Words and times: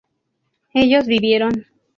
ellos 0.73 1.05
vivieron 1.05 1.67